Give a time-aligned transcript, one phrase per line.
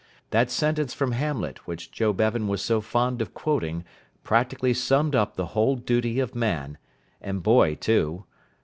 [0.31, 3.85] That sentence from Hamlet which Joe Bevan was so fond of quoting
[4.23, 6.79] practically summed up the whole duty of man
[7.21, 8.25] and boy too.